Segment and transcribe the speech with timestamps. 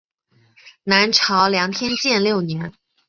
[0.85, 2.73] 南朝梁天监六年。